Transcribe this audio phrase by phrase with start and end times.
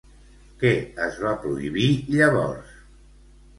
[0.63, 0.71] Què
[1.09, 1.85] es va prohibir
[2.17, 2.75] llavors?